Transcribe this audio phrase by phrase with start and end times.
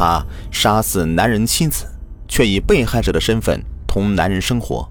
[0.00, 1.84] 他杀死男人妻子，
[2.26, 4.90] 却以被害者的身份同男人生活。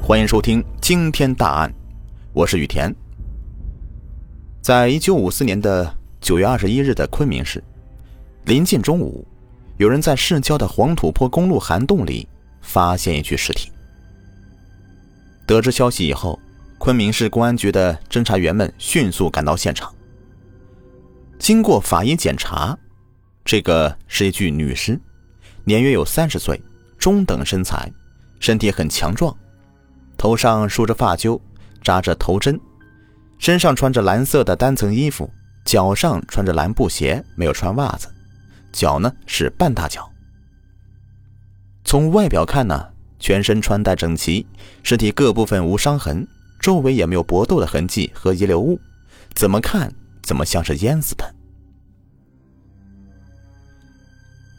[0.00, 1.74] 欢迎收听惊天大案，
[2.32, 2.94] 我是雨田。
[4.62, 7.60] 在一九五四年的九月二十一日的昆明市，
[8.44, 9.26] 临近中午，
[9.78, 12.28] 有人在市郊的黄土坡公路涵洞里
[12.60, 13.72] 发现一具尸体。
[15.44, 16.38] 得知消息以后，
[16.78, 19.92] 昆明市公安局的侦查员们迅速赶到现场。
[21.36, 22.78] 经过法医检查，
[23.44, 24.98] 这个是一具女尸，
[25.64, 26.60] 年约有三十岁，
[26.98, 27.92] 中等身材，
[28.40, 29.36] 身体很强壮，
[30.16, 31.38] 头上梳着发揪，
[31.82, 32.58] 扎着头针，
[33.38, 35.30] 身上穿着蓝色的单层衣服，
[35.64, 38.08] 脚上穿着蓝布鞋，没有穿袜子，
[38.72, 40.10] 脚呢是半大脚。
[41.84, 44.46] 从外表看呢，全身穿戴整齐，
[44.82, 46.26] 尸体各部分无伤痕，
[46.58, 48.80] 周围也没有搏斗的痕迹和遗留物，
[49.34, 49.92] 怎么看？
[50.22, 51.34] 怎么像是淹死的？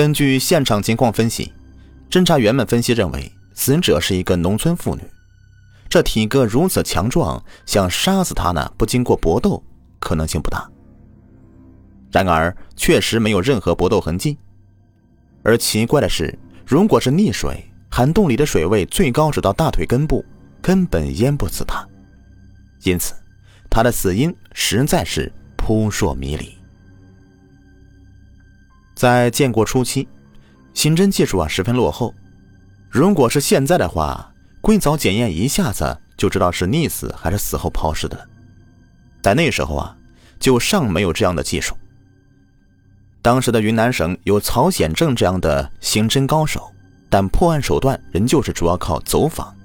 [0.00, 1.52] 根据现场情况分析，
[2.08, 5.02] 侦查员们分析认为，死者是一个农村妇女。
[5.90, 9.62] 这体格如此强壮，想杀死她呢，不经过搏斗，
[9.98, 10.66] 可能性不大。
[12.10, 14.38] 然而，确实没有任何搏斗痕迹。
[15.42, 16.34] 而奇怪的是，
[16.66, 20.24] 如果是溺水，涵洞里的水位最高只到大腿根部，
[20.62, 21.86] 根本淹不死她。
[22.84, 23.12] 因此，
[23.68, 25.30] 她的死因实在是。
[25.58, 26.56] 扑朔迷离。
[29.00, 30.06] 在建国初期，
[30.74, 32.14] 刑侦技术啊十分落后。
[32.90, 38.26] 如果是现在的话，硅藻检验一下子就知道是溺死还是死后抛尸的了。
[39.22, 39.96] 在那时候啊，
[40.38, 41.74] 就尚没有这样的技术。
[43.22, 46.70] 当时的云南省有曹显正这样的刑侦高手，
[47.08, 49.56] 但破案手段仍旧是主要靠走访。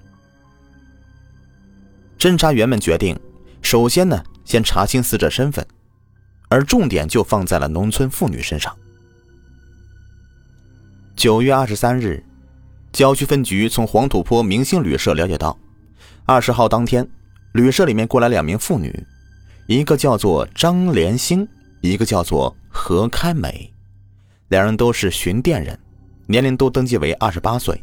[2.17, 3.19] 侦查员们决定，
[3.61, 5.67] 首先呢，先查清死者身份。
[6.47, 8.73] 而重点就放在了农村妇女身上。
[11.15, 12.21] 九月二十三日，
[12.91, 15.57] 郊区分局从黄土坡明星旅社了解到，
[16.25, 17.07] 二十号当天，
[17.53, 19.05] 旅社里面过来两名妇女，
[19.67, 21.47] 一个叫做张连星，
[21.81, 23.71] 一个叫做何开美，
[24.49, 25.79] 两人都是巡店人，
[26.27, 27.81] 年龄都登记为二十八岁，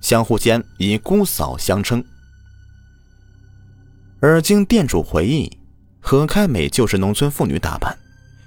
[0.00, 2.02] 相互间以姑嫂相称。
[4.20, 5.50] 而经店主回忆。
[6.00, 7.94] 何开美就是农村妇女打扮，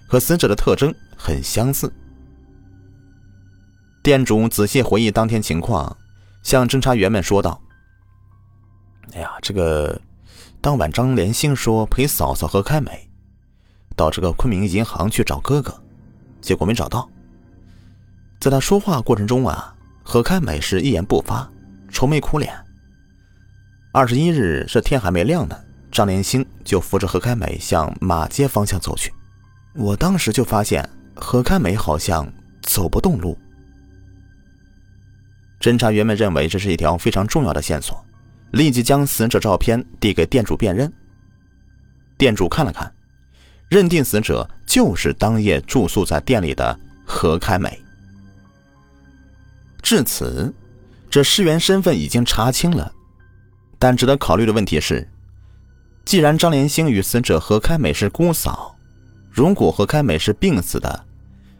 [0.07, 1.93] 和死者的特征很相似。
[4.03, 5.95] 店主仔细回忆当天情况，
[6.41, 7.61] 向侦查员们说道
[9.13, 10.01] ：“哎呀，这个
[10.59, 13.07] 当晚张连星说陪嫂嫂何开美
[13.95, 15.79] 到这个昆明银行去找哥哥，
[16.41, 17.07] 结果没找到。
[18.39, 21.47] 在他说话过程中啊，何开美是一言不发，
[21.89, 22.51] 愁眉苦脸。
[23.93, 25.55] 二十一日是天还没亮呢。”
[25.91, 29.13] 张连星就扶着何开美向马街方向走去，
[29.75, 32.25] 我当时就发现何开美好像
[32.63, 33.37] 走不动路。
[35.61, 38.03] 侦查员们认为这是一条非常重要的线索，
[38.51, 40.91] 立即将死者照片递给店主辨认。
[42.17, 42.91] 店主看了看，
[43.69, 47.79] 认定死者就是当夜住宿在店里的何开美。
[49.83, 50.51] 至此，
[51.09, 52.91] 这尸源身份已经查清了，
[53.77, 55.07] 但值得考虑的问题是。
[56.03, 58.75] 既然张连星与死者何开美是姑嫂，
[59.29, 61.05] 如果何开美是病死的，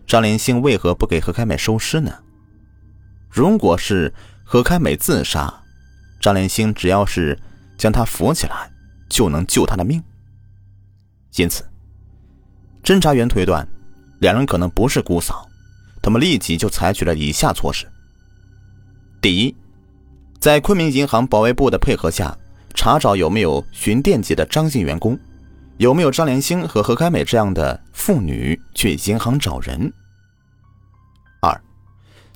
[0.08, 2.12] 张连星为何不给何开美收尸呢？
[3.32, 5.54] 如果是何开美自杀，
[6.20, 7.38] 张连星只要是
[7.78, 8.70] 将她扶起来，
[9.10, 10.04] 就能救她的命。
[11.38, 11.64] 因此，
[12.84, 13.68] 侦查员推断，
[14.20, 15.48] 两人可能不是姑嫂，
[16.02, 17.88] 他们立即就采取了以下措施：
[19.22, 19.56] 第一，
[20.40, 22.38] 在昆明银行保卫部的配合下。
[22.74, 25.20] 查找有没有巡电级的张姓员工，
[25.76, 29.92] 有没有张连星和何开美这样的妇女去银行找人。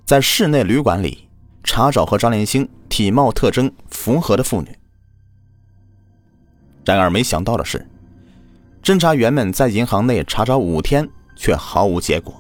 [0.05, 1.27] 在室内旅馆里
[1.63, 4.77] 查找和张连星体貌特征符合的妇女。
[6.85, 7.85] 然而没想到的是，
[8.83, 12.39] 侦查员们在银行内查找五天却毫无结果。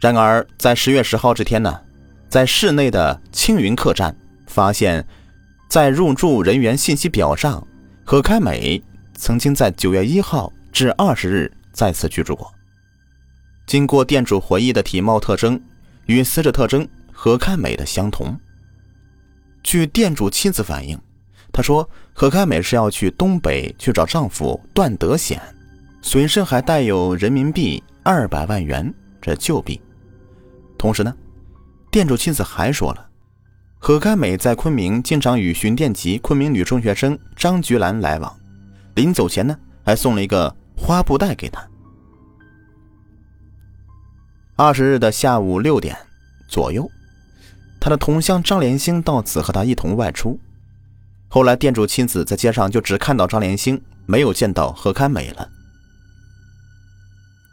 [0.00, 1.80] 然而在十月十号这天呢，
[2.28, 5.06] 在市内的青云客栈发现。
[5.66, 7.66] 在入住人员信息表上，
[8.04, 8.80] 何开美
[9.14, 12.52] 曾经在九月一号至二十日在此居住过。
[13.66, 15.60] 经过店主回忆的体貌特征，
[16.06, 18.38] 与死者特征何开美的相同。
[19.62, 20.98] 据店主妻子反映，
[21.50, 25.40] 她说何开美是要去东北去找丈夫段德显，
[26.02, 29.80] 随身还带有人民币二百万元这旧币。
[30.76, 31.14] 同时呢，
[31.90, 33.08] 店主妻子还说了。
[33.78, 38.34] 何开美在昆明经常与巡店级昆明女中学生张菊兰来往，
[38.94, 41.66] 临走前呢，还送了一个花布袋给她。
[44.56, 45.96] 二十日的下午六点
[46.46, 46.88] 左右，
[47.80, 50.38] 他的同乡张连兴到此和他一同外出。
[51.26, 55.48] 后来店主亲子在街上就只看到张连兴，没有见到何开美了。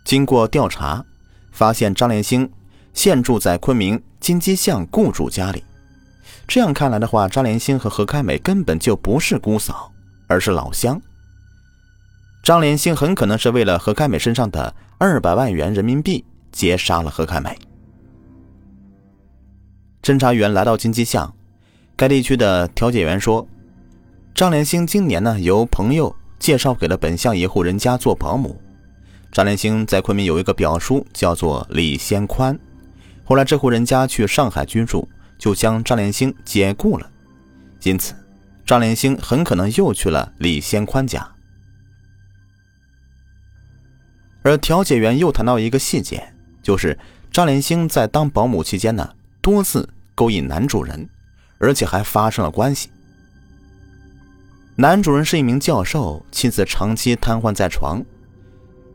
[0.06, 1.04] 经过调查，
[1.52, 2.48] 发现张连兴
[2.94, 5.64] 现住在昆明金鸡巷雇主家里。
[6.48, 9.92] 这样看来的话，张连兴和何开美根本就不是姑嫂，
[10.28, 11.02] 而是老乡。
[12.44, 17.58] 张连兴很可能是为了何开美身上的二百万元人民币，劫杀了何开美。
[20.02, 21.34] 侦查员来到金鸡巷，
[21.96, 23.48] 该地区的调解员说，
[24.34, 28.60] 张连兴今年呢由朋友介绍给了本乡一户人家做保姆。
[29.32, 32.60] 张连兴在昆明有一个表叔，叫做李先宽。
[33.24, 35.08] 后来这户人家去上海居住，
[35.38, 37.10] 就将张连兴解雇了，
[37.84, 38.14] 因此
[38.66, 41.36] 张连兴很可能又去了李先宽家。
[44.42, 46.98] 而调解员又谈到一个细节，就是
[47.32, 51.08] 张连星在当保姆期间呢，多次勾引男主人，
[51.58, 52.90] 而且还发生了关系。
[54.76, 58.04] 男主人是一名教授，妻子长期瘫痪在床。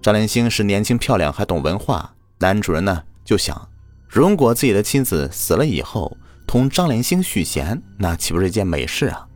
[0.02, 2.14] 张连星是年轻漂亮，还懂文化。
[2.38, 3.68] 男主人呢就想，
[4.08, 6.16] 如果自己的妻子死了以后，
[6.46, 9.26] 同张连星续弦，那岂不是一件美事啊？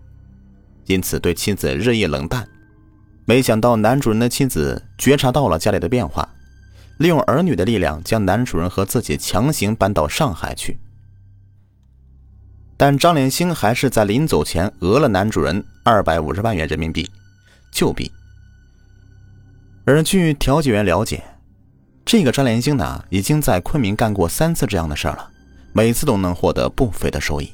[0.87, 2.49] 因此对妻子日益冷淡。
[3.25, 6.29] 没想到男主人的妻子觉察到了家里的变化，
[7.01, 10.79] 利用儿女的力量将男主人和自己强行搬到上海去。
[12.77, 17.11] 但张连兴还是在临走前讹了男主人二百五十万元人民币，
[17.73, 18.13] 旧币。
[19.87, 21.25] 而据调解员了解，
[22.05, 25.31] 这个张连兴呢，已经在昆明干过三次这样的事儿了，
[25.73, 27.51] 每次都能获得不菲的收益。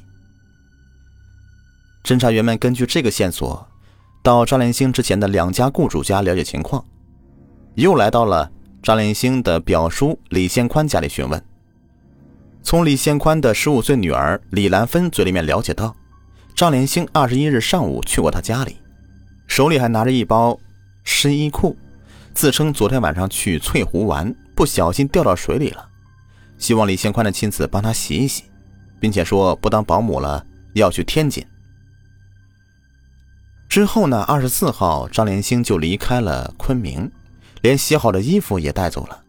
[2.03, 3.65] 侦查员们根据这个线索。
[4.21, 6.83] 到张连兴之前的两家雇主家了解情况，
[7.75, 8.51] 又来到了
[8.81, 11.43] 张连星的表叔李先宽家里询问。
[12.63, 15.95] 从李先宽的十五岁女儿李兰芬嘴里面了解到，
[16.55, 18.77] 张连星二十一日上午去过他家里，
[19.47, 20.59] 手里还拿着一包
[21.03, 21.77] 湿衣裤，
[22.33, 25.87] 自称昨天晚上去翠湖玩，不小心掉到水里了，
[26.57, 28.43] 希望李先宽的妻子帮他洗一洗，
[28.99, 31.45] 并且说不当保姆了，要去天津。
[33.69, 34.23] 之后呢？
[34.23, 37.11] 二十四号，张连星就离开了昆明，
[37.61, 39.23] 连洗好的衣服也带走了。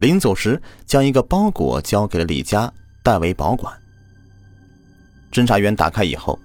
[0.00, 2.72] 临走时，将一个包裹交给了李家，
[3.02, 3.72] 代为保管。
[5.30, 6.38] 侦查员打开以后，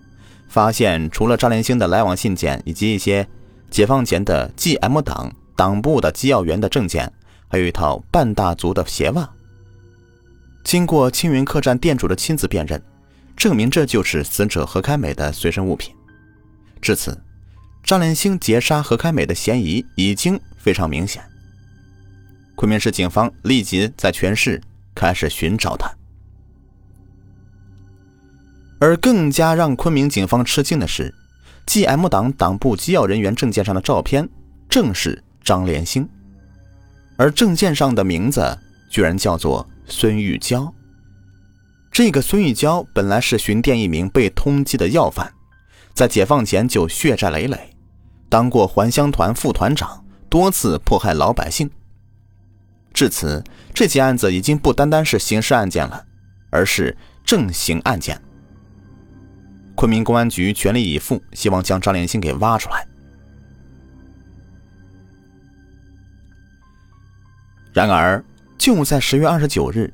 [0.50, 3.28] 发现除了张连兴的来往信件以及一些
[3.72, 7.12] 解放前的 G.M 党党部的机要员的证件，
[7.48, 9.30] 还有一套半大足的鞋袜。
[10.64, 12.82] 经过青云客栈店主的亲自辨认，
[13.38, 15.96] 证明这就是死者何开美的随身物品。
[16.82, 17.18] 至此，
[17.84, 21.24] 张连兴劫杀何开美的嫌疑已经非常明显。
[22.56, 24.60] 昆明市警方立即在全市
[24.96, 25.88] 开始寻找他。
[28.80, 31.14] 而更加让昆明警方吃惊的是
[31.68, 34.28] ，G.M 党党部机要人员证件上的照片
[34.68, 36.10] 正是张连星，
[37.16, 38.58] 而证件上的名字
[38.90, 40.74] 居然叫做孙玉娇。
[41.92, 45.32] 这个孙玉娇本来是巡店一名被通缉的要犯。
[45.94, 47.70] 在解放前就血债累累，
[48.30, 51.70] 当过还乡团副团长，多次迫害老百姓。
[52.94, 53.44] 至此，
[53.74, 56.06] 这起案子已经不单单是刑事案件了，
[56.50, 58.22] 而是正刑案件。
[59.76, 62.88] 昆明公安局全力以赴，希望将张连兴给挖出来。
[67.74, 68.24] 然而，
[68.58, 69.94] 就在十月二十九日，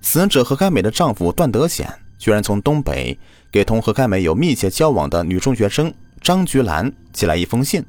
[0.00, 3.18] 死者何开美的丈夫段德显居然从东北。
[3.52, 7.82] 给同何开美有密切交往的女中学生张菊兰寄来一封信，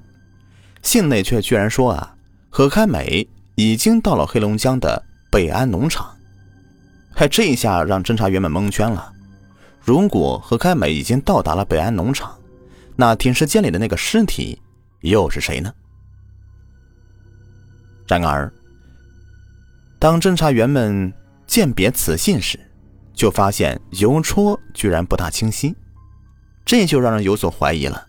[0.82, 2.16] 信内却居然说啊，
[2.50, 6.16] 何开美已经到了黑龙江的北安农场。
[7.14, 9.12] 嗨，这一下让侦查员们蒙圈了。
[9.82, 12.38] 如果何开美已经到达了北安农场，
[12.96, 14.62] 那停尸间里的那个尸体
[15.02, 15.74] 又是谁呢？
[18.08, 18.52] 然而，
[19.98, 21.12] 当侦查员们
[21.46, 22.60] 鉴别此信时，
[23.14, 25.76] 就发现邮戳居然不大清晰，
[26.66, 28.06] 这就让人有所怀疑了。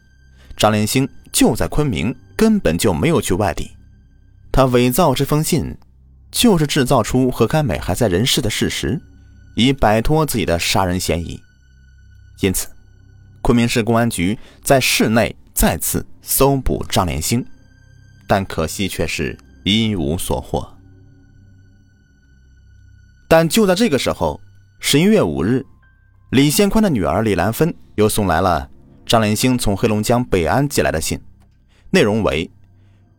[0.57, 3.73] 张连兴就在昆明，根本就没有去外地。
[4.53, 5.77] 他伪造这封信，
[6.31, 8.99] 就是制造出何开美还在人世的事实，
[9.57, 11.39] 以摆脱自己的杀人嫌疑。
[12.41, 12.69] 因此，
[13.43, 17.45] 昆明市公安局在市内再次搜捕张连兴，
[18.29, 20.77] 但可惜却是一无所获。
[23.27, 24.41] 但就在这个时候。
[24.81, 25.67] 十一月五日，
[26.31, 28.71] 李先宽的女儿李兰芬又送来了
[29.05, 31.21] 张连兴从黑龙江北安寄来的信，
[31.91, 32.51] 内容为：“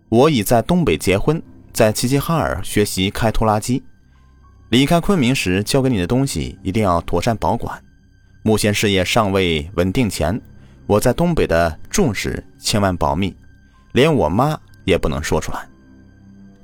[0.10, 1.42] 我已在东北结婚，
[1.74, 3.82] 在齐齐哈尔学习开拖拉机。
[4.70, 7.82] 离开昆明时交给你的东西一定要妥善保管。
[8.44, 10.40] 目前事业尚未稳定前，
[10.86, 13.36] 我在东北的重视千万保密，
[13.94, 15.68] 连我妈也不能说出来。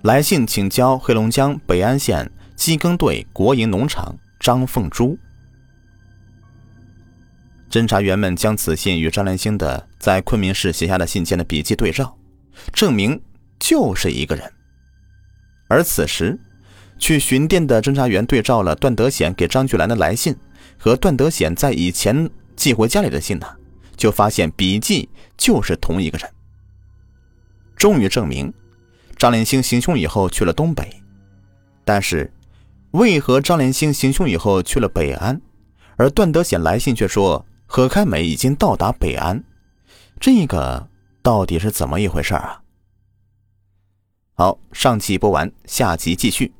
[0.03, 5.17] 来信请交黑龙江北安县机耕队国营农场张凤珠。
[7.75, 12.17] 侦查员们将此信与张连兴的在昆明市写下的信件的笔迹对照，
[12.71, 13.21] 证明
[13.59, 14.49] 就是一个人。
[15.67, 16.39] 而此时，
[16.97, 20.33] 去巡店的侦查员对照了段德显给张菊兰的来信
[20.79, 23.47] 和段德显在以前寄回家里的信呢，
[23.97, 26.31] 就发现笔迹就是同一个人。
[27.75, 28.53] 终于证明，
[29.17, 30.89] 张连兴行凶以后去了东北，
[31.83, 32.31] 但是，
[32.91, 35.41] 为何张连兴行凶以后去了北安，
[35.97, 37.45] 而段德显来信却说？
[37.75, 39.43] 何开美已经到达北安，
[40.17, 40.87] 这个
[41.21, 42.61] 到底是怎么一回事啊？
[44.33, 46.53] 好，上集播完，下集继续。